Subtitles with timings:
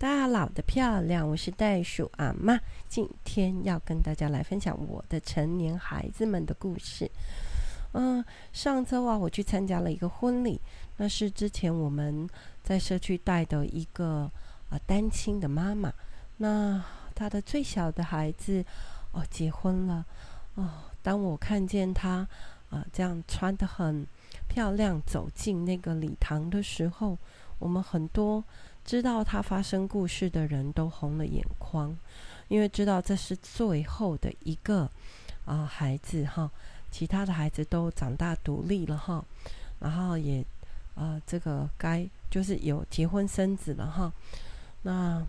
[0.00, 2.56] 大家老得漂亮，我是袋鼠阿妈，
[2.88, 7.10] 今天要跟大家来分享我的成年孩子们的故事。
[7.94, 10.60] 嗯，上周啊，我去参加了一个婚礼，
[10.98, 12.28] 那是之前我们
[12.62, 14.30] 在社区带的一个
[14.70, 15.92] 啊单亲的妈妈，
[16.36, 16.80] 那
[17.12, 18.64] 她的最小的孩子
[19.10, 20.06] 哦结婚了
[20.54, 20.70] 哦，
[21.02, 22.24] 当我看见她
[22.70, 24.06] 啊这样穿得很
[24.46, 27.18] 漂亮走进那个礼堂的时候，
[27.58, 28.44] 我们很多。
[28.88, 31.94] 知道他发生故事的人都红了眼眶，
[32.48, 34.90] 因为知道这是最后的一个
[35.44, 36.50] 啊、孩子哈，
[36.90, 39.22] 其他的孩子都长大独立了哈，
[39.78, 40.40] 然后也
[40.94, 44.10] 啊、呃、这个该就是有结婚生子了哈。
[44.80, 45.22] 那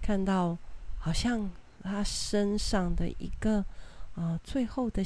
[0.00, 0.56] 看到
[1.00, 1.50] 好像
[1.82, 3.64] 他身上的一个
[4.14, 5.02] 啊、最后的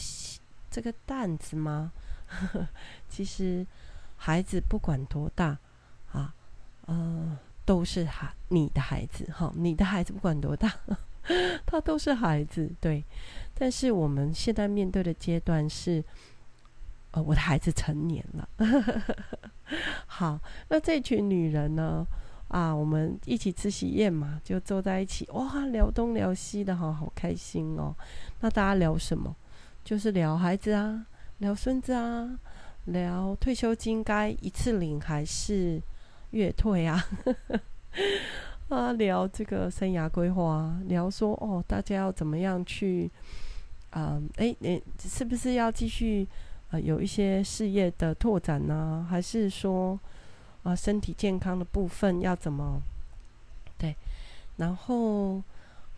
[0.71, 1.91] 这个担子吗？
[3.09, 3.67] 其实
[4.19, 5.57] 孩子不管多大
[6.13, 6.35] 啊，
[6.85, 7.16] 呃。
[7.67, 10.73] 都是孩你的孩子哈，你的孩子不管多大，
[11.67, 13.05] 他都是孩子对。
[13.59, 16.03] 但是我们现在面对的阶段是，
[17.11, 18.49] 呃，我的孩子成年了。
[20.07, 22.07] 好，那这群女人呢？
[22.49, 27.93] 啊，我们一起吃喜宴嘛，就坐在一起，哇，聊东聊西的哈，好开心哦。
[28.41, 29.35] 那大家聊什么？
[29.83, 31.07] 就是聊孩子啊，
[31.39, 32.39] 聊孙子啊，
[32.85, 35.83] 聊退休金该一次领还是？
[36.37, 37.03] 越退啊，
[38.69, 43.11] 啊，聊这个生涯规划，聊说哦，大家要怎么样去，
[43.93, 46.29] 嗯，哎，你是不是要继续
[46.71, 49.07] 呃有一些事业的拓展呢？
[49.09, 49.99] 还是说
[50.63, 52.83] 啊，身体健康的部分要怎么？
[53.79, 53.97] 对，
[54.59, 55.43] 然后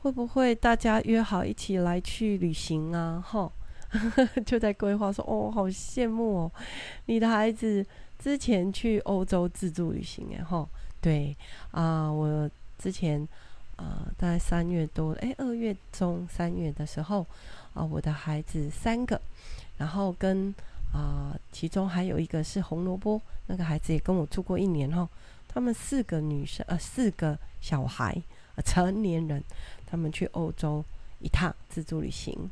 [0.03, 3.21] 会不会大家约好一起来去旅行啊？
[3.27, 3.51] 哈，
[4.47, 6.53] 就在规划说哦，好羡慕哦，
[7.07, 7.85] 你的孩子。
[8.19, 10.69] 之前去欧洲自助旅行，然后
[11.01, 11.37] 对
[11.71, 13.23] 啊、我之前
[13.77, 17.25] 啊、呃，大概三月多，哎，二月中三月的时候
[17.75, 19.21] 啊、我的孩子三个，
[19.77, 20.53] 然后跟
[20.93, 25.09] 啊、其中还有一个是红萝卜，那个孩子也跟我住过一年哈，
[25.47, 28.21] 他们四个女生呃，四个小孩、
[28.65, 29.41] 成年人，
[29.87, 30.85] 他们去欧洲
[31.21, 32.51] 一趟自助旅行，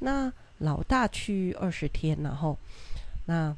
[0.00, 2.58] 那老大去二十天，然后
[3.24, 3.56] 那。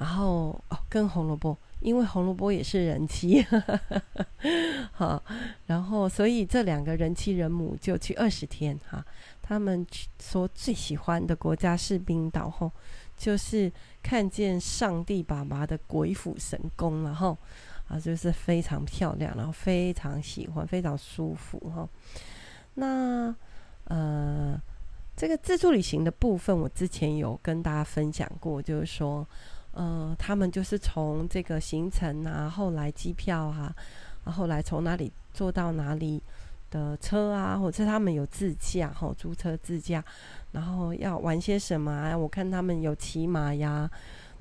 [0.00, 3.44] 然后哦，跟红萝卜，因为红萝卜也是人妻，
[4.92, 5.22] 好，
[5.66, 9.04] 然后所以这两个人妻人母就去二十天哈。
[9.42, 9.86] 他们
[10.18, 12.72] 说最喜欢的国家是冰岛，后，
[13.14, 13.70] 就是
[14.02, 17.36] 看见上帝爸爸的鬼斧神工，然后
[17.86, 21.86] 啊，就是非常漂亮，然后非常喜欢，非常舒服哈。
[22.72, 23.36] 那
[23.84, 24.58] 呃，
[25.14, 29.28] 这个自助旅行的部分，我之前有跟大家分享过，就是说。
[29.80, 33.74] 呃，他们就是从这个行程啊，后来机票啊，
[34.26, 36.22] 然后来从哪里坐到哪里
[36.70, 40.04] 的车啊，或者他们有自驾，吼，租车自驾，
[40.52, 42.14] 然后要玩些什么啊？
[42.14, 43.90] 我看他们有骑马呀，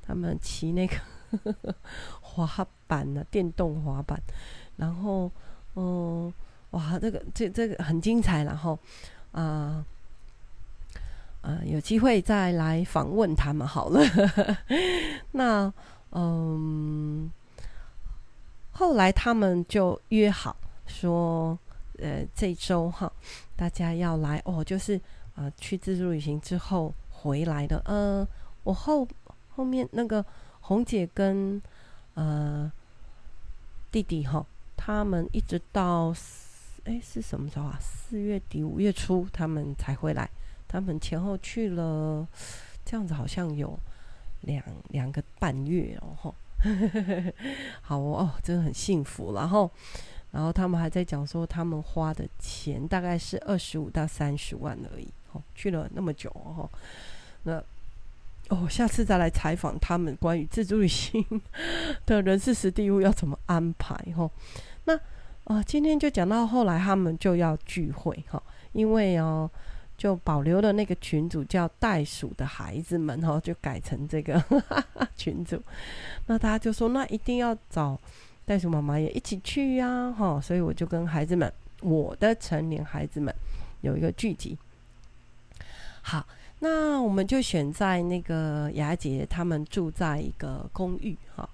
[0.06, 0.98] 他们骑那个
[2.20, 4.22] 滑板呢、啊，电动滑板，
[4.76, 5.32] 然后，
[5.76, 6.34] 嗯、
[6.72, 8.78] 哇，这个这这个很精彩，然后
[9.32, 9.86] 啊。
[11.42, 14.02] 呃，有机会再来访问他们好了。
[15.32, 15.74] 那
[16.12, 17.32] 嗯，
[18.72, 20.56] 后来他们就约好
[20.86, 21.58] 说，
[21.98, 23.12] 呃，这周哈，
[23.56, 25.00] 大家要来哦，就是
[25.36, 27.82] 呃，去自助旅行之后回来的。
[27.86, 28.28] 呃，
[28.64, 29.08] 我后
[29.50, 30.26] 后面那个
[30.62, 31.62] 红姐跟
[32.16, 32.70] 呃
[33.92, 34.46] 弟弟哈，
[34.76, 36.14] 他们一直到
[36.84, 37.78] 哎是什么时候啊？
[37.80, 40.30] 四月底五月初他们才回来。
[40.72, 42.28] 他们前后去了，
[42.86, 43.78] 这样子好像有
[44.42, 46.36] 两两个半月哦，吼，
[47.82, 49.34] 好哦，真的很幸福。
[49.34, 49.70] 然后，
[50.30, 56.70] 然后他们还在讲说，他们花的钱大概是二十五到三十万而已，哦，去了那么久哦，
[57.44, 57.62] 那
[58.50, 61.26] 哦，下次再来采访他们关于自助旅行
[62.06, 64.30] 的人事实地物要怎么安排，哦。
[64.86, 68.42] 那啊、呃，今天就讲到后来，他们就要聚会，哈，
[68.74, 69.50] 因为哦。
[70.00, 74.42] 就保留了那个群组叫袋鼠的孩子们哈，就改成这个
[75.18, 75.62] 群组。
[76.26, 78.00] 那大家就说，那一定要找
[78.46, 81.52] 袋鼠妈妈也一起去呀哈，所以我就跟孩子们，
[81.82, 83.36] 我的成年孩子们
[83.82, 84.58] 有一个聚集。
[86.02, 86.26] 好，
[86.60, 91.50] 那我们就选在那个雅姐他们住在一个公寓哈，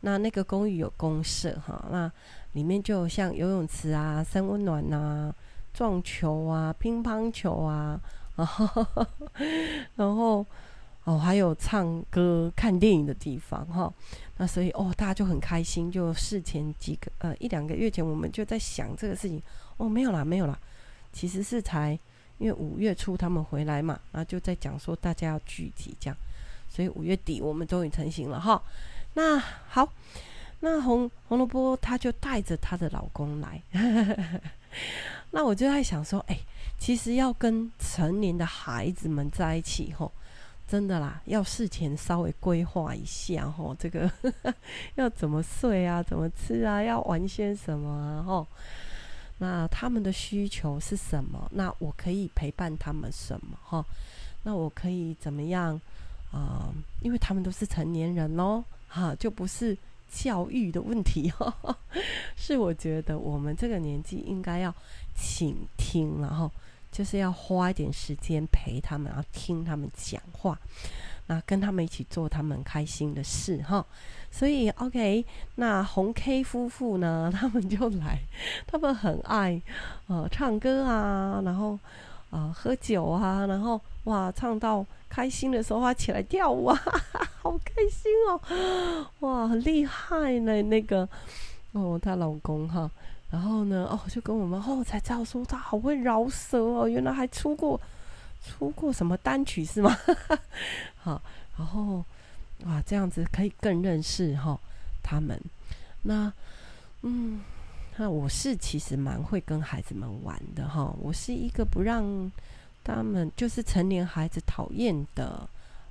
[0.00, 2.10] 那那个公寓有公设哈，那
[2.52, 5.34] 里面就像游泳池啊、三温暖呐。
[5.72, 8.00] 撞球啊，乒乓球啊，
[8.36, 8.86] 然后，
[9.96, 10.46] 然后
[11.04, 13.92] 哦，还有唱歌、看电影的地方哈。
[14.36, 15.90] 那所以哦，大家就很开心。
[15.90, 19.42] 就事前几个呃一两个月前，我们就在想这个事情。
[19.76, 20.58] 哦，没有啦，没有啦。
[21.12, 21.98] 其实是才
[22.38, 26.16] 因为五月初他们回来嘛，然后就在讲说大家要聚集这样。
[26.68, 28.62] 所以五月底我们终于成型了哈。
[29.14, 29.92] 那好，
[30.60, 33.60] 那红红萝卜她就带着她的老公来。
[35.30, 36.38] 那我就在想说，哎，
[36.78, 40.10] 其实要跟成年的孩子们在一起吼。
[40.66, 44.08] 真的啦，要事前稍微规划一下吼，这个
[44.94, 48.46] 要怎么睡啊，怎么吃啊，要玩些什么啊吼。
[49.38, 51.50] 那他们的需求是什么？
[51.52, 53.84] 那我可以陪伴他们什么哈？
[54.44, 55.80] 那我可以怎么样
[56.30, 56.72] 啊、
[57.02, 59.76] 因为他们都是成年人喽，哈，就不是
[60.10, 61.54] 教育的问题哈，
[62.36, 64.74] 是我觉得我们这个年纪应该要
[65.14, 66.50] 倾听，然后。
[66.92, 70.58] 就是要花一点时间陪他们，然后听他们讲话，
[71.28, 73.86] 那跟他们一起做他们开心的事哈。
[74.28, 75.24] 所以 OK，
[75.54, 78.18] 那红 K 夫妇呢， 他们就来，
[78.66, 79.62] 他们很爱
[80.08, 81.74] 呃唱歌啊，然后
[82.30, 86.76] 啊、呃、喝酒啊，然后哇唱到开心的时候，他起来跳舞啊，
[87.42, 91.08] 好开心哦， 哇很厉害呢那个
[91.72, 92.90] 哦她老公哈。
[93.30, 97.80] 然后呢，哦，就跟我们哦才知道说他好会饶舌哦，原来还出过
[98.44, 99.96] 出过什么单曲是吗？
[100.98, 101.22] 好，
[101.56, 102.04] 然后
[102.64, 104.60] 哇，这样子可以更认识哈、哦、
[105.00, 105.40] 他们。
[106.02, 106.32] 那
[107.02, 107.40] 嗯，
[107.96, 112.32] 那我是其实蛮会跟孩子们玩的哈、我是一个不让
[112.82, 115.48] 他们就是成年孩子讨厌的，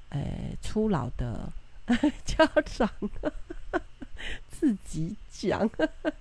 [0.09, 1.51] 诶，初老的
[2.25, 2.89] 家长
[4.49, 5.69] 自己讲。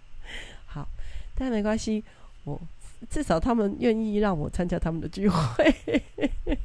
[0.67, 0.89] 好
[1.35, 2.05] 但没关系，
[2.45, 2.61] 我
[3.09, 5.75] 至少他们愿意让我参加他们的聚会。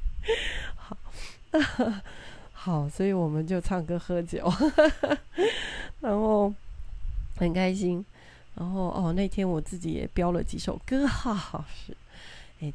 [0.76, 0.98] 好，
[2.52, 4.52] 好，所以我们就唱歌喝酒，
[6.02, 6.54] 然后
[7.38, 8.04] 很开心。
[8.56, 11.96] 然后哦，那天我自己也飙了几首歌，哈哈，是。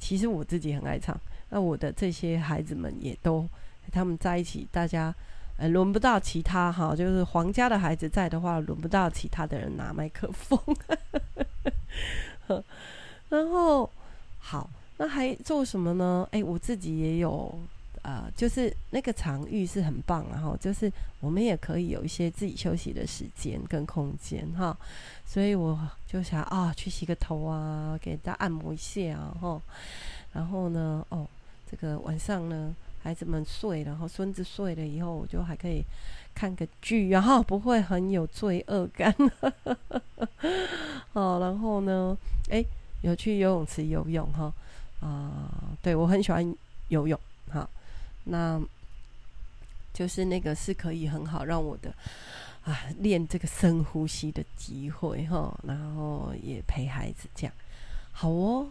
[0.01, 1.19] 其实我自己很爱唱。
[1.51, 3.49] 那我的这些孩子们也都，
[3.91, 5.15] 他们在一起，大家。
[5.61, 10.57] 呃，轮不到其他哈，就是皇家的孩子在的话，轮不到其他的人拿麦克风。
[13.29, 13.91] 然后，
[14.39, 16.29] 好，那还做什么呢？
[16.31, 17.59] 哎，我自己也有，
[18.03, 20.89] 呃，就是那个场域是很棒，然后就是
[21.19, 24.79] 我们也可以有一些自己休息的时间跟空间哈。
[25.27, 25.77] 所以我
[26.07, 29.61] 就想啊，去洗个头啊，给大家按摩一下啊，哈。
[30.33, 31.27] 然后呢，哦，
[31.69, 32.73] 这个晚上呢。
[33.03, 35.83] 孩子们睡，然后孙子睡了以后，我就还可以
[36.35, 39.15] 看个剧，然后不会很有罪恶感。
[41.15, 42.17] 好，然后呢，
[42.51, 42.63] 哎，
[43.03, 44.53] 有去游泳池游泳哈，
[45.01, 45.49] 啊、
[45.81, 46.55] 对，我很喜欢
[46.89, 47.19] 游泳
[47.51, 47.69] 哈，
[48.25, 48.61] 那
[49.95, 51.93] 就是那个是可以很好让我的
[52.65, 57.55] 啊练这个深呼吸的机会哈，然后也陪孩子这样，
[58.13, 58.69] 好哦。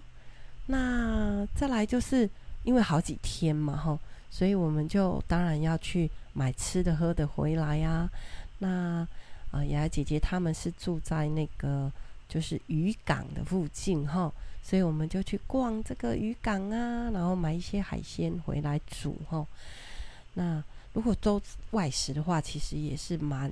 [0.68, 2.30] 那再来就是
[2.63, 3.97] 因为好几天嘛哈。
[4.38, 8.10] 所以我们就当然要去买吃的喝的回来呀、啊。
[8.60, 9.07] 那
[9.50, 11.92] 啊，雅雅姐姐他们是住在那个
[12.30, 14.31] 就是渔港的附近哈，
[14.62, 19.44] 所以我们就去逛这个渔港啊，然后买一些海鲜回来煮哈。
[20.36, 20.63] 那
[20.94, 21.42] 如果都
[21.72, 23.51] 外食的话，其实也是蛮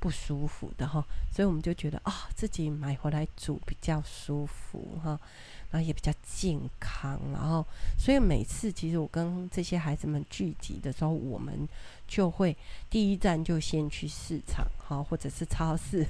[0.00, 1.04] 不舒服的哈。
[1.30, 5.20] 所以我们就觉得啊、自己买回来煮比较舒服哈。
[5.72, 7.64] 然后也比较健康，然后
[7.98, 11.66] 所以每次其实我跟这些孩子们聚集的时候，我们
[12.06, 12.54] 就会
[12.90, 16.06] 第一站就先去市场，哈，或者是超市，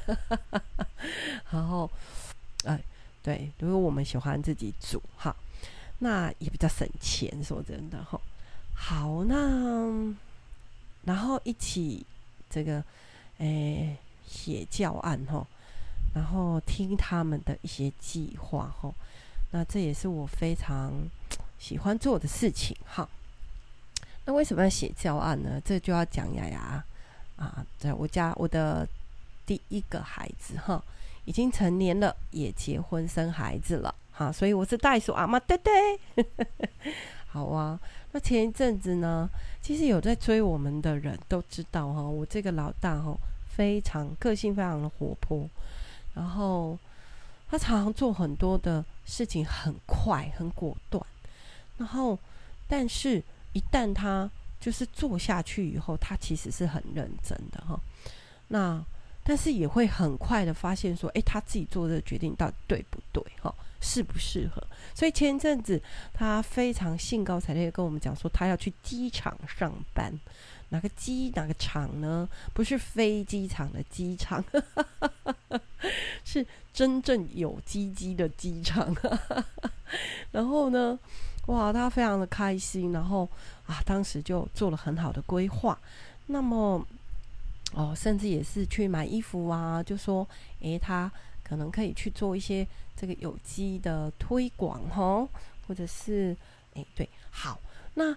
[1.52, 1.88] 然后，
[2.64, 2.82] 哎，
[3.22, 5.34] 对，因为我们喜欢自己煮，哈，
[6.00, 8.20] 那也比较省钱，说真的，哈。
[8.74, 10.12] 好，那
[11.04, 12.04] 然后一起
[12.50, 12.82] 这个，
[13.38, 15.46] 哎，写教案，哈，
[16.16, 18.92] 然后听他们的一些计划，哈。
[19.54, 20.90] 那这也是我非常
[21.58, 23.08] 喜欢做的事情哈。
[24.24, 25.60] 那为什么要写教案呢？
[25.62, 26.82] 这就要讲雅雅
[27.36, 28.88] 啊，在我家我的
[29.44, 30.82] 第一个孩子哈，
[31.26, 36.26] 已经成年了，也结婚生孩子了哈，所以我是袋鼠阿妈，对对。
[37.28, 37.78] 好啊，
[38.12, 39.28] 那前一阵子呢，
[39.60, 43.14] 其实有在追我们的人都知道哈，我这个老大哈，
[43.54, 45.46] 非常个性，非常的活泼，
[46.14, 46.78] 然后。
[47.52, 51.04] 他常常做很多的事情，很快很果断，
[51.76, 52.18] 然后，
[52.66, 57.78] 但是，一旦他就是做下去以后，他其实是很认真的哈。
[58.48, 58.82] 那
[59.22, 63.22] 但是也会很快的发现说，诶，他自己做的决定到底对不对？
[63.42, 64.66] 哈，适不适合？
[64.94, 65.82] 所以前阵子
[66.14, 70.18] 他非常兴高采烈跟我们讲说，他要去机场上班。
[70.70, 72.26] 哪个机哪个场呢？
[72.54, 74.42] 不是飞机场的机场，
[76.24, 78.96] 是真正有鸡鸡的机场。
[80.30, 80.98] 然后呢，
[81.48, 82.90] 哇，他非常的开心。
[82.90, 83.28] 然后
[83.66, 85.78] 啊，当时就做了很好的规划。
[86.24, 86.82] 那么，
[87.74, 90.26] 哦，甚至也是去买衣服啊，就说，
[90.60, 91.12] 诶，他
[91.44, 92.66] 可能可以去做一些
[93.02, 95.28] 这个有机的推广，哈，
[95.66, 96.36] 或者是，
[96.74, 97.58] 诶，对，好，
[97.94, 98.16] 那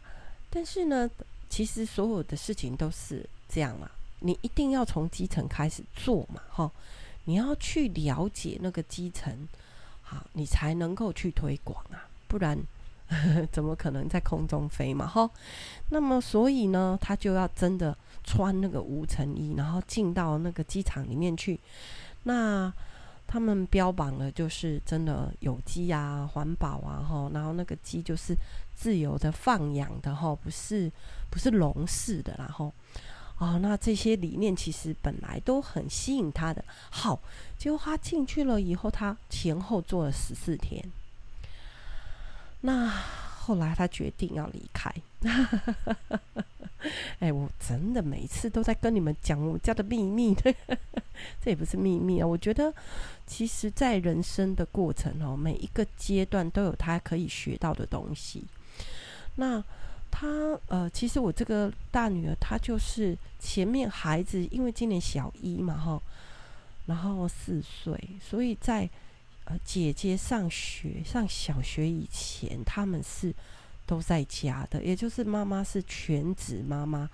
[0.51, 1.09] 但是呢。
[1.47, 3.89] 其实所有的事情都是这样嘛，
[4.19, 6.69] 你一定要从基层开始做嘛，哈，
[7.25, 9.47] 你要去了解那个基层，
[10.01, 12.59] 好，你才能够去推广啊，不然
[13.53, 15.29] 怎么可能在空中飞嘛，哈。
[15.89, 21.57] 那么所以呢，他就要真的穿那个无尘衣，然后进到那个机场里面去，
[22.23, 22.73] 那。
[23.27, 28.35] 他们标榜的就是真的有机啊、环保啊，哈，然后那个鸡就是
[28.73, 30.91] 自由的放养的，哈，不是
[31.29, 32.73] 不是笼式的，然后
[33.37, 36.63] 哦，那这些理念其实本来都很吸引他的。
[36.89, 37.19] 好，
[37.57, 40.83] 结果他进去了以后，他前后做了十四天，
[42.61, 42.89] 那
[43.45, 44.91] 后来他决定要离开。
[47.19, 50.35] 哎，我真的每次都在跟你们讲我家的秘密，
[51.41, 52.27] 这也不是秘密啊。
[52.27, 52.73] 我觉得，
[53.25, 58.43] 其实，在人生的过程哦，每一个阶段都有他可以学到的东西。
[59.35, 59.63] 那
[60.11, 60.27] 他
[60.67, 66.01] 呃，其实我这个大女儿，她就是前面孩子，因为今年小一嘛，哈，
[66.85, 68.87] 然后四岁，所以在
[69.45, 73.33] 呃姐姐上学上小学以前，他们是。
[73.87, 77.07] 都在家的，也就是妈妈是全职妈妈，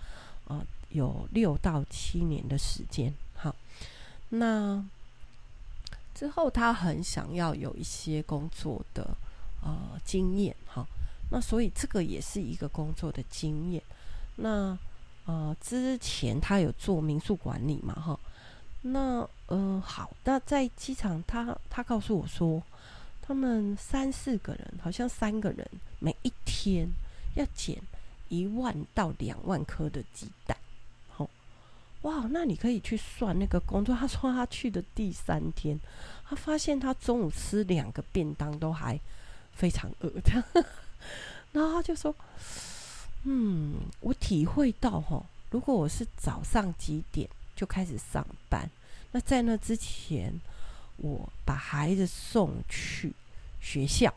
[0.46, 3.14] 呃，有六到七年的时间。
[3.36, 3.54] 好，
[4.30, 4.82] 那
[6.16, 9.18] 之后他很想要有一些工作的
[9.62, 10.88] 呃经验，哈，
[11.30, 13.84] 那所以这个也是一个工作的经验。
[14.38, 14.78] 那
[15.26, 18.18] 呃，之前他有做民宿管理嘛，哈，
[18.84, 22.63] 那、呃，好，那在机场他，他告诉我说。
[23.24, 25.65] 他们三四个人，好像三个人，
[26.00, 26.86] 每一天
[27.36, 27.77] 要捡
[28.27, 30.58] 一万到两万颗的鸡蛋。
[31.08, 31.29] 好，
[32.01, 33.96] 哇，那你可以去算那个工作。
[33.96, 35.79] 他说他去的第三天，
[36.27, 39.00] 他发现他中午吃两个便当都还
[39.53, 40.65] 非常饿的。
[41.53, 42.13] 然后他就说
[43.24, 48.70] ：“嗯，我体会到哈，如果我是早上几点就开始上班，
[49.12, 50.34] 那在那之前，
[50.98, 53.13] 我把孩子送去。”
[53.63, 54.12] 学校，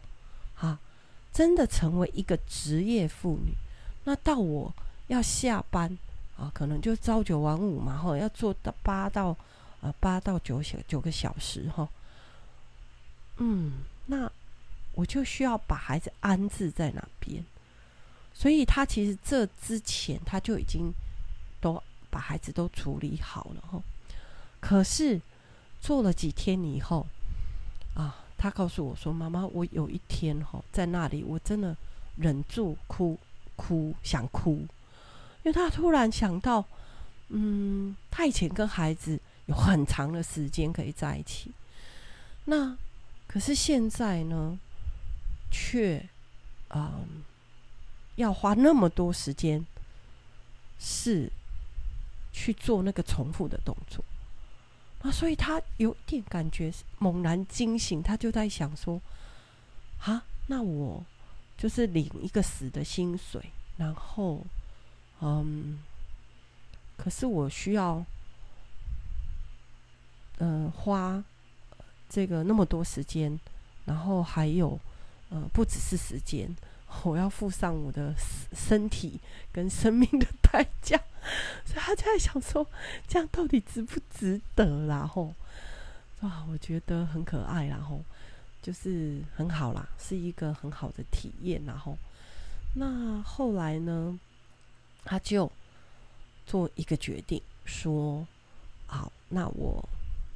[0.57, 0.81] 啊，
[1.31, 3.53] 真的成为一个职业妇女。
[4.05, 4.75] 那到我
[5.09, 5.99] 要下班
[6.39, 9.37] 啊，可能就朝九晚五嘛，哈，要做到八到
[9.83, 11.87] 呃八到九小九个小时，哈。
[13.37, 14.33] 嗯，那
[14.95, 17.45] 我就需要把孩子安置在哪边？
[18.33, 20.91] 所以他其实这之前他就已经
[21.61, 23.83] 都把孩子都处理好了，哈。
[24.65, 25.21] 可是
[25.83, 27.07] 做了几天以后，
[27.95, 28.23] 啊。
[28.37, 31.75] 他告诉我说：“妈妈，我有一天哈在那里，我真的
[32.17, 33.19] 忍住哭
[33.57, 34.67] 哭想哭，
[35.43, 36.63] 因为他突然想到，
[37.29, 41.53] 嗯，他以前跟孩子有很长的时间可以在一起，
[42.45, 42.77] 那
[43.27, 44.59] 可是现在呢，
[45.51, 46.07] 却
[46.69, 47.25] 嗯
[48.17, 49.65] 要花那么多时间
[50.79, 51.33] 是
[52.31, 54.05] 去做那个重复的动作。”
[55.05, 58.99] 啊，所以他有点感觉猛然惊醒，他就在想说
[60.01, 61.05] ：“啊，那我
[61.59, 64.41] 就是领一个死的薪水，然后，
[65.21, 65.79] 嗯，
[66.97, 68.03] 可是我需要，
[70.39, 71.23] 嗯，花
[72.09, 73.39] 这个那么多时间，
[73.85, 74.81] 然后还有，
[75.29, 76.49] 呃，不只是时间。”
[77.03, 78.15] 我要付上我的
[78.53, 79.19] 身体
[79.53, 80.97] 跟生命的代价，
[81.65, 82.67] 所以他就在想说，
[83.07, 84.87] 这样到底值不值得？
[84.87, 85.35] 然后，
[86.21, 88.03] 哇，我觉得很可爱，然后
[88.63, 91.63] 就是很好啦，是一个很好的体验。
[91.65, 91.97] 然后，
[92.75, 94.19] 那后来呢，
[95.05, 95.51] 他就
[96.47, 98.27] 做一个决定，说：
[98.87, 99.87] 好，那我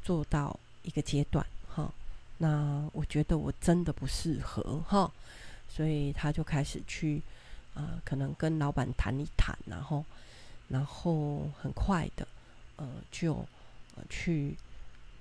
[0.03, 1.93] 做到一个阶段，哈，
[2.39, 5.11] 那我觉得我真的不适合，哈。
[5.71, 7.23] 所以他就开始去，
[7.75, 10.03] 呃，可能跟老板谈一谈，然后，
[10.69, 12.27] 然后很快的，
[12.77, 13.35] 呃，就
[13.97, 14.57] 呃去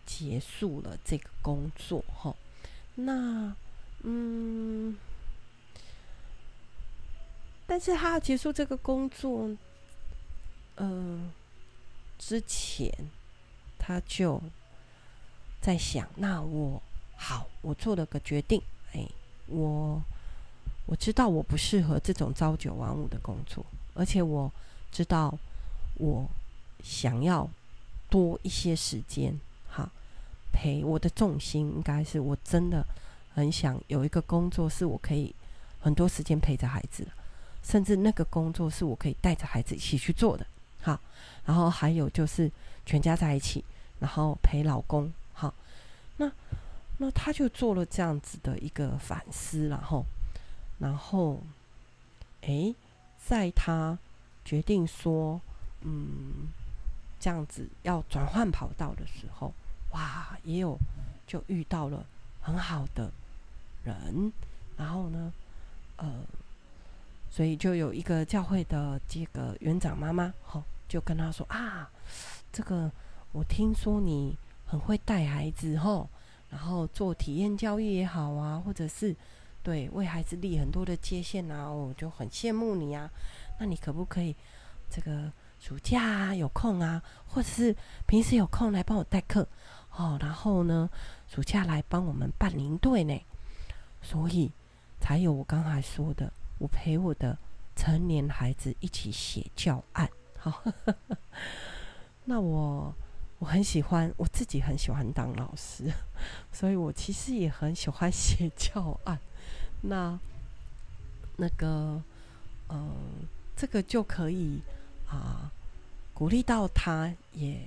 [0.06, 2.36] 结束了这个工作，哈。
[2.96, 3.56] 那，
[4.04, 4.98] 嗯，
[7.66, 9.50] 但是他要结束这个工作，
[10.76, 11.32] 呃，
[12.18, 12.92] 之前
[13.78, 14.42] 他就
[15.62, 16.82] 在想，那我
[17.16, 18.62] 好，我做了个决定，
[18.94, 19.08] 哎，
[19.48, 20.02] 我
[20.86, 24.52] 我知道我不适合这种朝九晚五的工作，而且我
[24.92, 25.38] 知道
[25.96, 26.28] 我
[26.84, 27.50] 想要
[28.10, 29.40] 多一些时间，
[29.70, 29.90] 哈，
[30.52, 32.86] 陪我的重心应该是我真的
[33.34, 35.34] 很想有一个工作，是我可以
[35.80, 37.08] 很多时间陪着孩子，
[37.64, 40.46] 甚至那个工作是我可以带着孩子一起去做的。
[40.82, 41.00] 好，
[41.46, 42.50] 然后还有就是
[42.86, 43.64] 全家在一起，
[44.00, 45.12] 然后陪老公。
[45.34, 45.54] 好，
[46.18, 46.32] 那
[46.98, 50.06] 那他就做了这样子的一个反思，然后，
[50.80, 51.40] 然后，
[52.42, 52.74] 诶，
[53.24, 53.98] 在他
[54.48, 55.42] 决定说，
[55.82, 56.48] 嗯，
[57.20, 59.52] 这样子要转换跑道的时候，
[59.92, 60.78] 哇，也有
[61.28, 62.06] 就遇到了
[62.40, 63.12] 很好的
[63.84, 64.32] 人，
[64.78, 65.34] 然后呢，
[65.98, 66.24] 呃，
[67.30, 70.64] 所以就有一个教会的这个园长妈妈，好。
[70.90, 71.92] 就跟他说啊，
[72.50, 72.90] 这个
[73.34, 76.08] 我听说你很会带孩子吼，
[76.50, 79.14] 然后做体验教育也好啊，或者是
[79.62, 83.12] 对为孩子立很多的界限啊，我就很羡慕你啊。
[83.58, 84.36] 那你可不可以
[84.90, 89.48] 这个暑假啊有空啊，或者是平时有空来帮我代课
[89.92, 90.18] 哦？
[90.22, 90.90] 然后呢，
[91.28, 93.20] 暑假来帮我们办营队呢？
[94.02, 94.52] 所以
[95.00, 97.38] 才有我刚才说的，我陪我的
[97.76, 100.10] 成年孩子一起写教案。
[100.38, 100.64] 好，
[102.26, 102.94] 那我
[103.40, 105.92] 我很喜欢，我自己很喜欢当老师，
[106.54, 109.20] 所以我其实也很喜欢写教案。
[109.82, 110.18] 那
[111.38, 112.02] 那个，
[112.68, 112.92] 呃，
[113.58, 114.62] 这个就可以
[115.10, 115.52] 啊，
[116.14, 117.60] 鼓励到他，也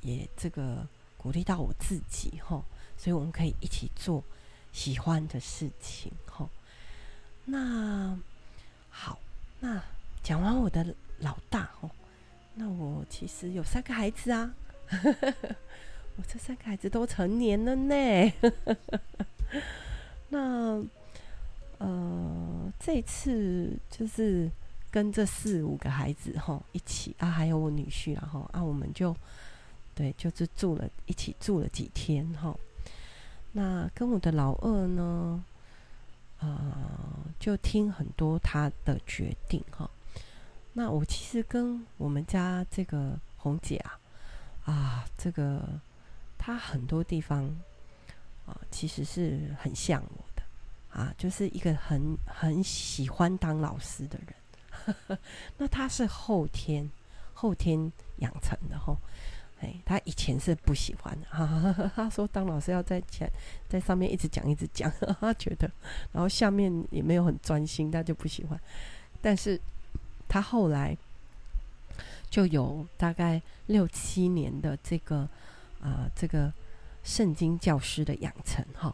[0.00, 0.86] 也这个
[1.18, 2.62] 鼓励到我自己哈。
[2.96, 4.22] 所以我们可以一起做
[4.72, 6.48] 喜欢的事情哈。
[7.44, 8.16] 那
[8.88, 9.18] 好，
[9.60, 9.82] 那
[10.22, 11.90] 讲完我的老大哦。
[12.54, 14.54] 那我其实有三个孩子啊，
[16.16, 18.32] 我这三个孩子都成年了呢。
[20.30, 20.80] 那
[21.78, 24.48] 呃，这次就是
[24.94, 29.12] 跟这四五个孩子哈一起啊，还有我女婿，然后啊，我们就
[29.92, 32.56] 对，就是住了一起住了几天哈。
[33.50, 35.44] 那跟我的老二呢，
[36.38, 36.72] 呃，
[37.40, 39.90] 就听很多他的决定哈。
[40.72, 43.98] 那我其实跟我们家这个红姐啊，
[44.64, 45.60] 啊，这个
[46.38, 47.44] 她很多地方
[48.46, 50.42] 啊，其实是很像我的
[50.92, 54.32] 啊，就是一个很很喜欢当老师的人。
[55.58, 56.90] 那他是后天
[57.32, 58.96] 后天养成的吼，
[59.60, 63.30] 哎，他以前是不喜欢的啊，她 说当老师要在前
[63.68, 65.70] 在上面一直讲一直讲， 她觉得，
[66.12, 68.58] 然后下面也没有很专心，他就不喜欢，
[69.20, 69.60] 但是。
[70.26, 70.96] 他后来
[72.28, 75.28] 就有大概六七年的这个
[75.80, 76.52] 啊、这个
[77.04, 78.92] 圣经教师的养成哈。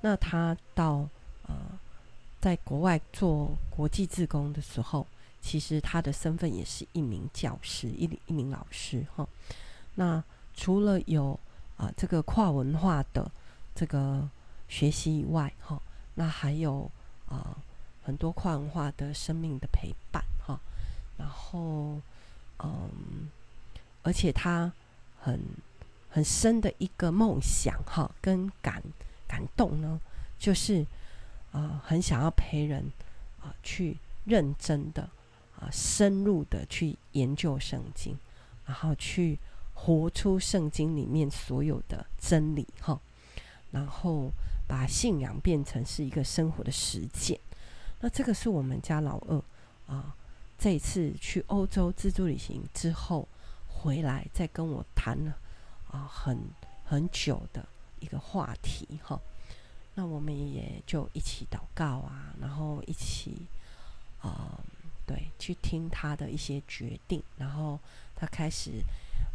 [0.00, 1.06] 那他到
[1.42, 1.54] 呃，
[2.40, 5.06] 在国外做国际志工的时候，
[5.40, 9.26] 其实他的身份也是一名教师，一一名老师哈。
[9.94, 10.22] 那
[10.54, 11.38] 除了有
[11.76, 13.30] 啊、这个跨文化的
[13.74, 14.28] 这个
[14.68, 15.80] 学习以外哈，
[16.14, 16.90] 那还有
[17.26, 17.56] 啊、
[18.02, 20.60] 很多跨文化的生命的陪伴哈。
[21.16, 22.00] 然后，
[22.62, 23.30] 嗯，
[24.02, 24.70] 而且他
[25.18, 25.40] 很
[26.10, 28.82] 很深的一个梦想哈，跟感
[29.26, 29.98] 感动呢，
[30.38, 30.84] 就是
[31.52, 32.92] 啊、很想要陪人
[33.40, 35.08] 啊、去认真的
[35.60, 38.18] 啊、深入的去研究圣经，
[38.66, 39.38] 然后去
[39.74, 42.98] 活出圣经里面所有的真理哈，
[43.70, 44.30] 然后
[44.66, 47.38] 把信仰变成是一个生活的实践。
[48.00, 49.42] 那这个是我们家老二
[49.86, 50.16] 啊。
[50.62, 53.26] 这一次去欧洲自助旅行之后
[53.66, 55.34] 回来，再跟我谈了
[55.90, 56.38] 啊，很
[56.84, 57.66] 很久的
[57.98, 59.18] 一个话题哈。
[59.94, 63.46] 那我们也就一起祷告啊，然后一起
[64.20, 64.60] 啊，
[65.10, 67.20] 对，去听他的一些决定。
[67.36, 67.78] 然后
[68.14, 68.82] 他开始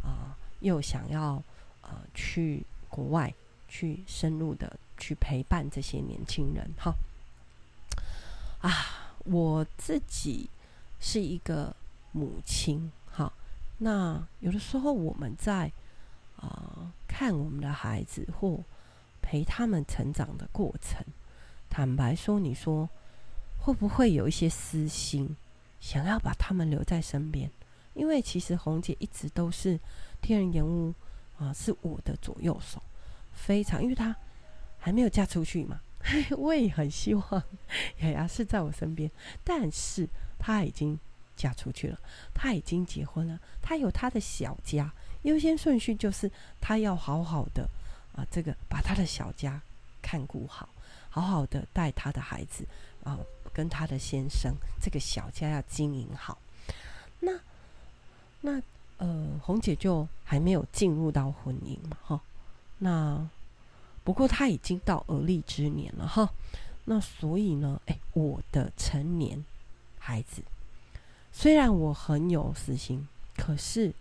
[0.02, 1.42] 啊，又想要
[1.82, 3.34] 啊去国外
[3.68, 6.94] 去深入的去陪伴这些年轻人哈。
[8.60, 10.48] 啊，我自己。
[10.98, 11.76] 是一个
[12.12, 13.30] 母亲，哈，
[13.78, 15.70] 那有的时候我们在
[16.36, 18.64] 啊、看我们的孩子或
[19.20, 21.04] 陪他们成长的过程，
[21.68, 22.88] 坦白说，你说
[23.60, 25.36] 会不会有一些私心，
[25.86, 27.48] 想要把他们留在身边？
[27.94, 29.78] 因为其实红姐一直都是
[30.20, 30.92] 天人眼屋
[31.38, 32.82] 啊，是我的左右手，
[33.32, 34.14] 非常，因为她
[34.76, 35.80] 还没有嫁出去嘛，
[36.36, 37.42] 我也很希望
[38.00, 39.08] 雅雅是在我身边，
[39.44, 40.08] 但是。
[40.38, 40.96] 她已经
[41.34, 41.98] 嫁出去了，
[42.34, 47.66] 她已经结婚了，她有她的小家，优先顺序就是她要好好的
[48.14, 49.60] 啊，这个把她的小家
[50.02, 50.68] 看顾好，
[51.08, 52.68] 好好的带她的孩子
[53.02, 53.18] 啊，
[53.56, 56.36] 跟他的先生，这个小家要经营好。
[57.20, 57.32] 那
[58.42, 58.60] 那
[58.98, 62.20] 呃，红姐就还没有进入到婚姻嘛，哈。
[62.76, 63.26] 那
[64.04, 66.30] 不过她已经到而立之年了，哈。
[66.84, 69.42] 那所以呢，哎，我的成年
[69.98, 70.42] 孩子，
[71.32, 73.94] 虽然我很有私心，可是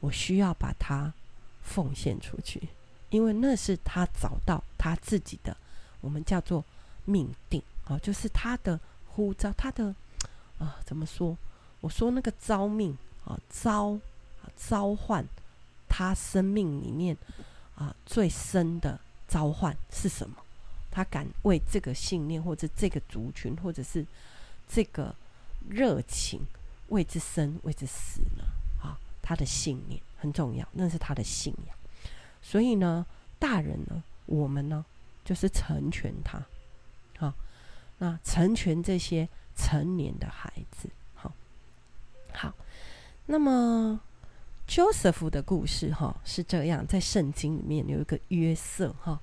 [0.00, 1.14] 我需要把他
[1.62, 2.68] 奉献出去，
[3.10, 5.56] 因为那是他找到他自己的，
[6.00, 6.64] 我们叫做
[7.04, 8.78] 命定啊，就是他的
[9.16, 9.94] 呼召，他的
[10.58, 11.36] 啊，怎么说？
[11.80, 13.98] 我说那个召命啊，召
[14.54, 15.24] 召唤
[15.88, 17.16] 他生命里面
[17.74, 20.36] 啊最深的召唤是什么？
[20.90, 24.06] 他敢为这个信念，或者这个族群，或者是
[24.68, 25.14] 这个
[25.68, 26.46] 热情，
[26.88, 28.44] 为之生，为之死呢？
[28.82, 31.76] 啊，他的信念很重要，那是他的信仰。
[32.42, 33.04] 所以呢，
[33.38, 34.84] 大人呢，我们呢，
[35.24, 36.38] 就是成全他，
[37.18, 37.34] 啊，
[37.98, 41.32] 那成全这些成年的孩子，好，
[42.32, 42.52] 好。
[43.26, 44.00] 那么
[44.68, 49.20] ，Joseph 的故事哈是这样，在圣经里面有一个约瑟哈。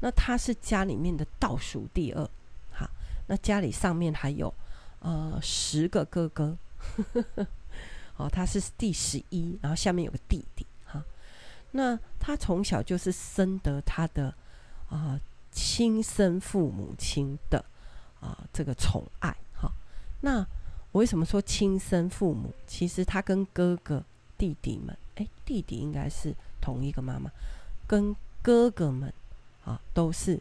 [0.00, 2.30] 那他是家里面的倒数第二，
[2.70, 2.88] 好，
[3.26, 4.52] 那家里上面还有
[5.00, 6.56] 呃十个哥哥，
[8.16, 11.04] 哦，他是第十一，然后下面有个弟弟，哈，
[11.72, 14.34] 那他从小就是深得他的
[14.88, 15.20] 啊、
[15.52, 17.64] 亲生父母亲的
[18.20, 19.70] 啊、呃、这个宠爱，哈，
[20.20, 20.38] 那
[20.92, 22.52] 我为什么说亲生父母？
[22.66, 24.04] 其实他跟哥哥
[24.38, 27.30] 弟弟们，哎，弟弟应该是同一个妈妈，
[27.86, 29.12] 跟哥哥们。
[29.62, 30.40] 啊，都是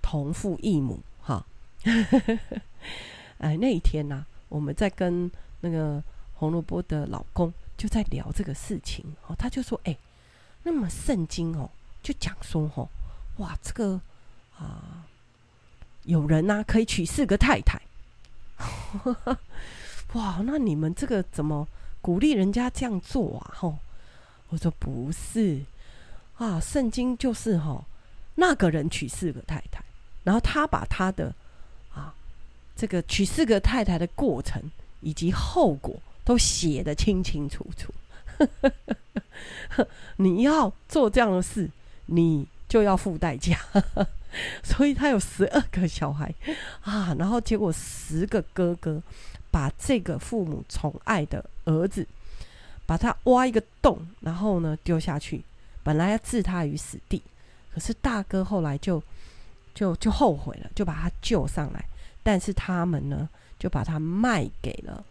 [0.00, 1.44] 同父异母哈。
[3.36, 6.02] 哎，那一天呢、我们在跟那个
[6.36, 9.94] 红萝卜的老公就在聊这个事情哦，他就说：“哎，
[10.62, 11.68] 那么圣经哦，
[12.02, 12.88] 就讲说哦，
[13.36, 14.00] 哇，这个
[14.56, 15.06] 啊，
[16.04, 17.80] 有人呐、啊、可以娶四个太太，
[20.14, 21.66] 哇，那你们这个怎么
[22.00, 23.78] 鼓励人家这样做啊？”吼，
[24.48, 25.60] 我说不是
[26.36, 27.84] 啊，圣经就是吼。
[28.40, 29.82] 那个人娶四个太太，
[30.22, 31.34] 然后他把他的
[31.92, 32.14] 啊，
[32.76, 34.62] 这个娶四个太太的过程
[35.00, 37.92] 以及后果都写得清清楚楚。
[40.16, 41.68] 你要做这样的事，
[42.06, 43.58] 你就要付代价。
[44.62, 46.32] 所以他有十二个小孩
[46.82, 49.02] 啊，然后结果十个哥哥
[49.50, 52.06] 把这个父母宠爱的儿子，
[52.86, 55.42] 把他挖一个洞，然后呢丢下去，
[55.82, 57.22] 本来要置他于死地。
[57.72, 59.02] 可是大哥后来就
[59.74, 61.84] 就就后悔了，就把他救上来。
[62.22, 65.02] 但是他们呢，就把他卖给了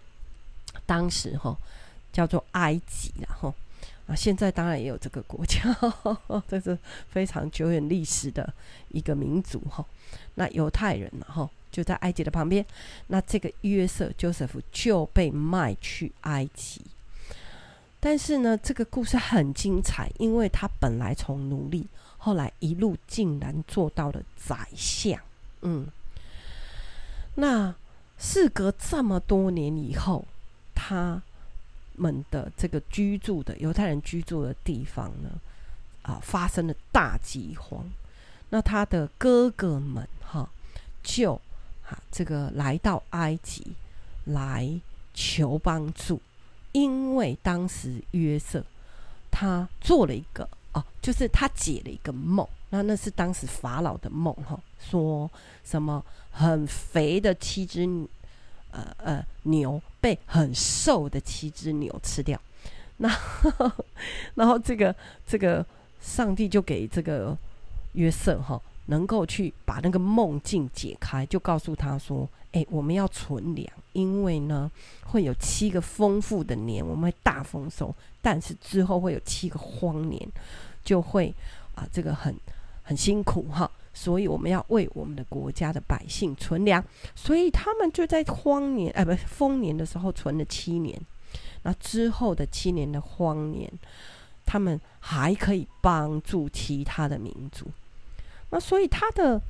[0.86, 1.58] 当时哈
[2.14, 3.54] 叫做埃及，然后
[4.08, 5.76] 啊，现在当然也有这个国家，
[6.48, 6.78] 这是
[7.10, 8.54] 非常久远历史的
[8.90, 9.86] 一个民族哈。
[10.36, 12.66] 那犹太人呢，哈就在埃及的旁边。
[13.08, 16.82] 那这个约瑟 Joseph 就被卖去埃及。
[18.00, 21.88] 但是呢，这个故事很精彩，因为他本来从奴隶。
[22.20, 25.18] 后来一路竟然做到了宰相，
[25.62, 25.88] 嗯，
[27.36, 27.74] 那
[28.18, 30.26] 事隔这么多年以后，
[30.76, 31.22] 他
[31.98, 35.30] 们的这个居住的犹太人居住的地方呢，
[36.04, 37.86] 啊，发生了大饥荒。
[38.50, 40.50] 那他的哥哥们哈，
[41.04, 41.34] 就
[41.90, 43.74] 啊这个来到埃及
[44.24, 44.80] 来
[45.14, 46.22] 求帮助，
[46.72, 48.64] 因为当时约瑟
[49.30, 50.48] 他做了一个。
[50.74, 55.32] 哦，就是他解了一个梦，那那是当时法老的梦哈，说
[55.64, 57.84] 什么很肥的七只
[58.78, 62.40] 呃呃牛被很瘦的七只牛吃掉，
[62.98, 63.10] 那
[64.36, 65.66] 然后这个这个
[66.00, 67.36] 上帝就给这个
[67.94, 74.72] 约瑟哈，能够去把那个梦境解开，就告诉他说，哎，我们要存粮，因为呢
[75.06, 80.30] 会有七个丰富的年，我们会大丰收，但是之后会有七个荒年。
[80.84, 81.36] 就会
[81.76, 82.34] 啊，这个很
[82.82, 86.84] 很辛苦哈，所以我们要为我们的国家的百姓存粮，
[87.16, 91.02] 所以他们就在荒年哎，不丰年的时候存了七年，
[91.64, 93.72] 那之后的七年的荒年，
[94.46, 97.66] 他们还可以帮助其他的民族，
[98.52, 99.42] 那所以他的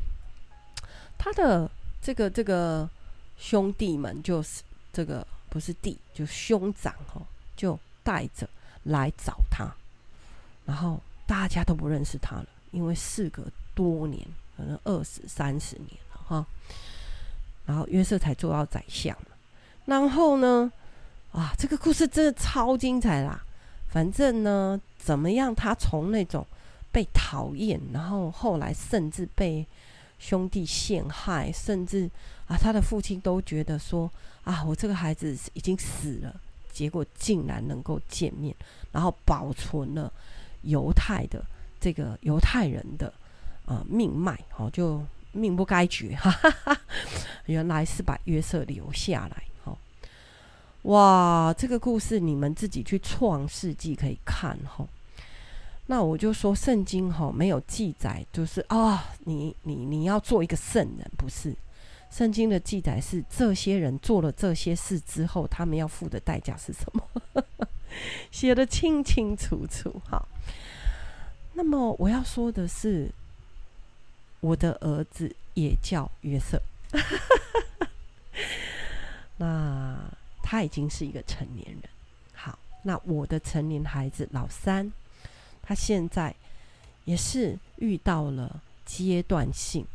[1.17, 1.69] 他的
[2.01, 2.89] 这个这个
[3.37, 7.21] 兄弟们就是这个不是弟，就兄长哈，
[7.57, 8.47] 就带着
[8.83, 9.67] 来找他，
[10.65, 10.99] 然后。
[11.29, 13.43] 大家都不认识他了，因为事隔
[13.77, 14.25] 多年，
[14.57, 16.45] 可能二十三十年了哈。
[17.67, 19.15] 然后约瑟才做到宰相，
[19.85, 20.71] 然后呢，
[21.33, 23.43] 啊，这个故事真的超精彩啦！
[23.89, 26.47] 反正呢，怎么样，他从那种
[26.93, 29.67] 被讨厌，然后后来甚至被
[30.17, 32.09] 兄弟陷害，甚至
[32.47, 34.09] 啊，他的父亲都觉得说
[34.45, 36.33] 啊，我这个孩子已经死了，
[36.71, 38.55] 结果竟然能够见面，
[38.93, 40.09] 然后保存了
[40.61, 41.43] 犹太的
[41.81, 43.13] 这个犹太人的、
[43.67, 45.01] 呃、命脉，哦，就
[45.31, 46.77] 命不该绝，哈哈哈，
[47.45, 49.77] 原来是把约瑟留下来，哦，
[50.83, 54.87] 哇，这个故事你们自己去创世纪可以看，哦。
[55.89, 61.55] 那我就说，圣经哈没有记载，就是啊，你你你要做一个圣人，不是？
[62.09, 67.03] 圣经的记载是这些人做了这些事之后，他们要付的代价是什么？
[68.31, 70.01] 写得清清楚楚。
[70.09, 70.27] 好，
[71.53, 73.09] 那么我要说的是，
[74.39, 76.61] 我的儿子也叫约瑟，
[79.37, 79.97] 那
[80.43, 81.81] 他已经是一个成年人。
[82.33, 84.91] 好，那我的成年孩子老三。
[85.61, 86.33] 他现在
[87.03, 89.85] 也是遇到了阶段性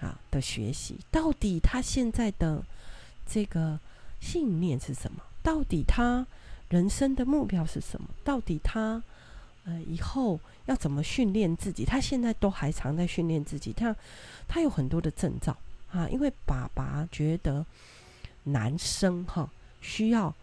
[0.00, 2.64] 啊的学习，到底他现在的
[3.26, 3.78] 这个
[4.20, 5.22] 信念是什么？
[5.42, 6.26] 到底他
[6.68, 8.08] 人生的目标是什么？
[8.24, 9.00] 到底他
[9.86, 11.84] 以后要怎么训练自己？
[11.84, 13.72] 他现在都还常在训练自己。
[13.72, 13.94] 他
[14.48, 15.56] 他有很多的证照
[15.92, 17.64] 啊，因为爸爸觉得
[18.44, 20.34] 男生哈需要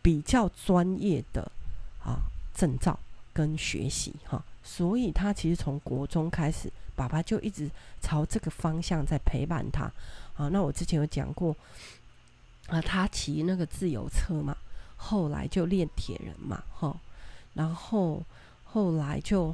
[0.00, 1.50] 比较专业的
[2.04, 2.20] 啊
[2.54, 2.98] 证照。
[3.32, 9.84] 跟学习哈，所以他其实从国中开始，爸爸就一直朝这个方向在陪伴他
[10.36, 10.48] 啊。
[10.48, 11.56] 那我之前有讲过
[12.66, 14.54] 啊，他骑那个自由车嘛，
[14.96, 16.94] 后来就练铁人嘛，哈，
[17.54, 18.20] 然后
[18.72, 19.48] 后来就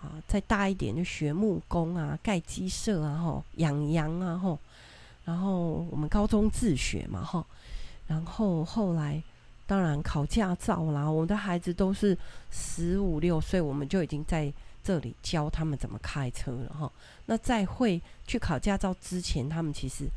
[0.00, 4.58] 啊再大一点就学木工啊，盖鸡舍啊，吼，养羊啊，吼，
[5.24, 7.44] 然后我们高中自学嘛，哈，
[8.06, 9.22] 然后后来。
[9.68, 11.06] 当然，考驾照啦！
[11.06, 12.16] 我们的孩子都是
[12.50, 14.50] 十五六岁，我们就已经在
[14.82, 16.90] 这里教他们怎么开车了哈。
[17.26, 20.08] 那在会去考驾照之前，他们其实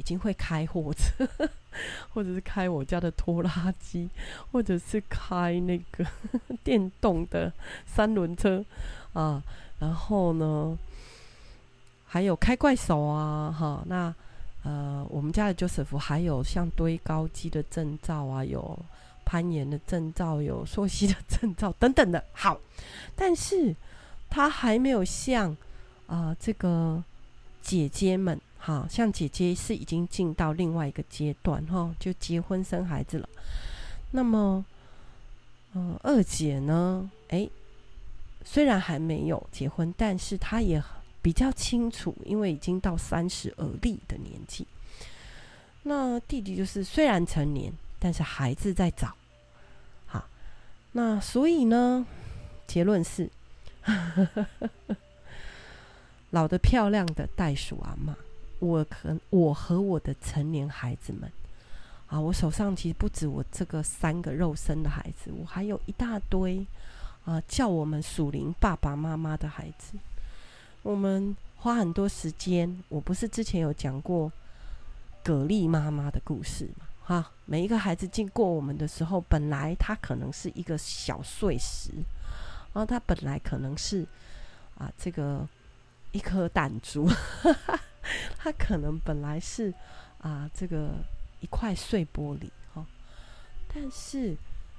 [0.00, 1.28] 已经会开货车，
[2.12, 4.08] 或者是开我家的拖拉机，
[4.50, 6.04] 或者是开那个
[6.64, 7.52] 电动的
[7.86, 8.64] 三轮车
[9.12, 9.42] 啊。
[9.78, 10.76] 然后呢，
[12.06, 13.84] 还有开怪手啊，哈。
[13.86, 14.14] 那
[14.64, 18.78] 呃，我们家的 Joseph 还有像堆高机的证照啊，有。
[19.22, 22.58] 攀岩的证照，有溯溪的证照 等等的，好，
[23.14, 23.76] 但是
[24.28, 25.56] 他还没有像
[26.08, 27.00] 啊、这个
[27.62, 33.26] 姐姐们好，像姐姐是已经进到另外一个阶段哈，就结婚生孩子了。
[34.10, 34.62] 那么，
[35.72, 37.10] 嗯、二姐呢？
[37.28, 37.50] 诶，
[38.44, 40.80] 虽然还没有结婚，但是她也
[41.22, 44.66] 比较清楚，因为已经到三十而立的年纪。
[45.82, 49.14] 那弟弟就是虽然成年，但是孩子在找。
[50.04, 50.22] 好
[50.92, 52.06] 那所以呢，
[52.66, 53.30] 结论是，
[56.28, 58.14] 老的漂亮的袋鼠阿妈，
[58.60, 61.30] 我可我和我的成年孩子们
[62.06, 66.64] 啊，我手上其实不止我这个三个肉身的孩子，我还有一大堆
[67.24, 69.98] 啊，叫我们属灵爸爸妈妈的孩子。
[70.82, 74.30] 我们花很多时间，我不是之前有讲过
[75.22, 76.86] 蛤蜊妈妈的故事吗？
[77.06, 81.90] 啊，每一个孩子经过我们的时候，本来他可能是一个小碎石，
[82.72, 84.06] 然后他本来可能是
[84.78, 85.46] 啊，这个
[86.12, 87.08] 一颗弹珠，
[88.36, 89.72] 他可能本来是
[90.18, 90.92] 啊，这个
[91.40, 92.84] 一块碎玻璃，哈。
[93.72, 94.36] 但是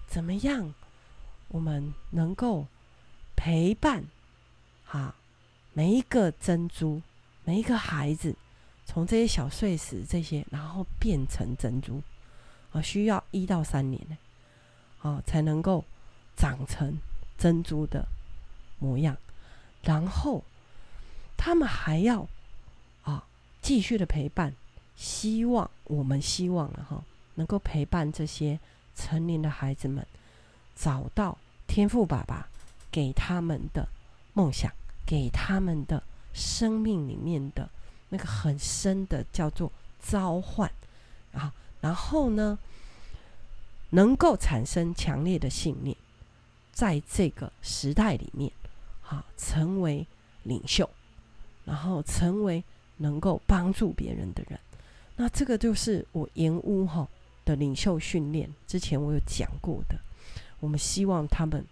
[0.08, 0.74] 怎么样，
[1.48, 2.68] 我们能够
[3.36, 4.04] 陪伴
[4.88, 5.16] 啊
[5.74, 7.02] 每一个珍珠，
[7.44, 8.36] 每一个孩子，
[8.86, 12.02] 从这些小碎石这些，然后变成珍珠。
[12.72, 14.18] 啊，需要一到三年呢，
[15.02, 15.84] 啊，才能够
[16.38, 16.98] 长成
[17.38, 18.08] 珍珠的
[18.80, 19.18] 模样。
[19.84, 20.44] 然后
[21.36, 22.28] 他们还要
[23.72, 24.54] 继续的陪伴，
[24.98, 27.02] 希望我们希望了哈，
[27.36, 28.60] 能够陪伴这些
[28.98, 30.06] 成年的孩子们，
[30.76, 32.50] 找到天赋爸爸
[32.92, 33.88] 给他们的
[34.34, 34.70] 梦想，
[35.06, 36.04] 给他们的
[36.34, 37.70] 生命里面的
[38.10, 39.72] 那个很深的叫做
[40.06, 40.70] 召唤
[41.32, 41.54] 啊。
[41.80, 42.60] 然后呢，
[43.92, 45.96] 能够产生强烈的信念，
[46.74, 48.52] 在这个时代里面，
[49.08, 50.06] 啊，成为
[50.44, 50.90] 领袖，
[51.64, 52.62] 然后成为
[53.02, 54.60] 能够帮助别人的人。
[55.16, 57.08] 那这个就是我盐屋哈
[57.44, 60.00] 的领袖训练，之前我有讲过的。
[60.60, 61.66] 我们希望他们，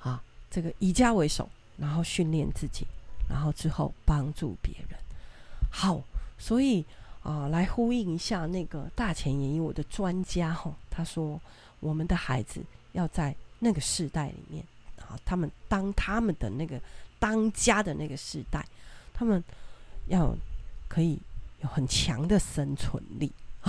[0.00, 2.86] 啊，这个以家为首，然后训练自己，
[3.28, 4.98] 然后之后帮助别人。
[5.70, 6.02] 好，
[6.38, 6.84] 所以。
[7.20, 11.38] 啊，来呼应一下那个大前研一我的专家哈，他说
[11.78, 14.64] 我们的孩子要在那个世代里面
[14.98, 16.80] 啊，他们当他们的那个
[17.18, 18.64] 当家的那个世代，
[19.12, 19.42] 他们
[20.08, 20.36] 要
[20.88, 21.18] 可以
[21.62, 23.32] 有很强的生存力，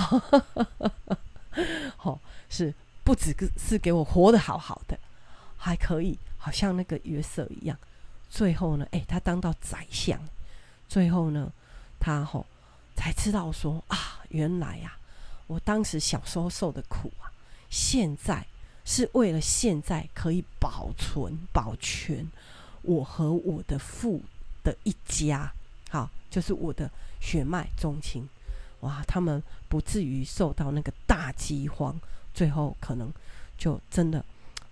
[1.95, 2.73] 好是
[3.03, 4.97] 不只是给我活得好好的，
[5.57, 7.77] 还可以好像那个约瑟一样，
[8.29, 10.19] 最后呢，哎，他当到宰相，
[10.87, 11.51] 最后呢，
[11.99, 12.45] 他吼
[12.95, 14.99] 才知道说啊，原来呀、啊，
[15.47, 17.31] 我当时小时候受的苦啊，
[17.69, 18.45] 现在。
[18.85, 22.27] 是为了现在可以保存、保全
[22.81, 24.23] 我和我的父
[24.63, 25.53] 的一家，
[25.89, 28.27] 好，就是我的血脉宗亲，
[28.81, 31.99] 哇，他们不至于受到那个大饥荒，
[32.33, 33.11] 最后可能
[33.57, 34.19] 就真的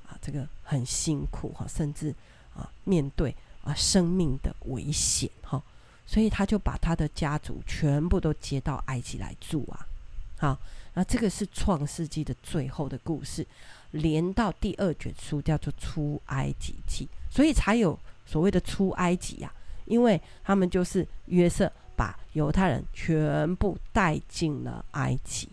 [0.07, 2.13] 啊，这个很辛苦哈，甚至
[2.55, 5.61] 啊面对啊生命的危险哈，
[6.05, 9.85] 所以他就把他的家族全部都接到埃及来住啊，
[10.37, 10.59] 好，
[10.93, 13.45] 那这个是创世纪的最后的故事。
[13.91, 19.55] 连到第二卷书叫做出埃及记，所以才有所谓的出埃及呀、啊，
[19.87, 25.49] 因为他们就是约瑟把犹太人全部带进了埃及，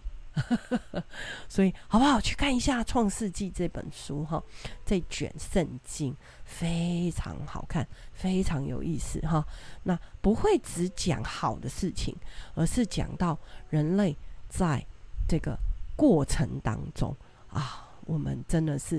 [1.48, 4.42] 所以好不好去看一下《创世纪》这本书哈？
[4.84, 9.46] 这卷圣经非常好看，非常有意思哈。
[9.82, 12.14] 那不会只讲好的事情，
[12.54, 13.38] 而是讲到
[13.70, 14.14] 人类
[14.48, 14.84] 在
[15.26, 15.58] 这个
[15.96, 17.16] 过程当中
[17.48, 17.80] 啊。
[18.06, 18.98] 我们真的是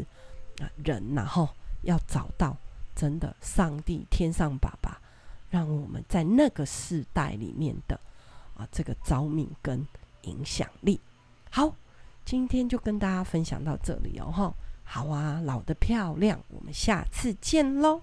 [0.60, 1.48] 啊，人然后
[1.84, 2.58] 要找到
[2.96, 5.00] 真的上帝天上爸爸，
[5.56, 7.98] 让我们在那个世代里面的
[8.58, 9.88] 啊这个招命跟
[10.24, 11.00] 影响力。
[11.50, 11.74] 好，
[12.26, 18.02] 今天就跟大家分享到这里哦，哈，好啊，老的漂亮，我们下次见喽。